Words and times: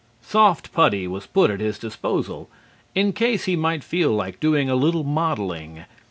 Soft 0.23 0.73
putty 0.73 1.07
was 1.07 1.27
put 1.27 1.51
at 1.51 1.59
his 1.59 1.77
disposal, 1.77 2.49
in 2.95 3.13
case 3.13 3.43
he 3.45 3.55
might 3.55 3.83
feel 3.83 4.09
like 4.11 4.39
doing 4.39 4.67
a 4.67 4.73
little 4.75 5.03
modeling. 5.03 5.83